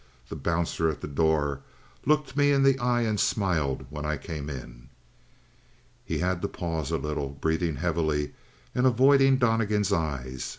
The 0.29 0.35
bouncer 0.35 0.89
at 0.89 1.01
the 1.01 1.07
door 1.07 1.61
looked 2.07 2.35
me 2.35 2.51
in 2.51 2.63
the 2.63 2.79
eye 2.79 3.01
and 3.01 3.19
smiled 3.19 3.85
when 3.91 4.03
I 4.03 4.17
came 4.17 4.49
in." 4.49 4.89
He 6.03 6.17
had 6.17 6.41
to 6.41 6.47
pause 6.47 6.89
a 6.89 6.97
little, 6.97 7.29
breathing 7.29 7.75
heavily, 7.75 8.33
and 8.73 8.87
avoiding 8.87 9.37
Donnegan's 9.37 9.93
eyes. 9.93 10.49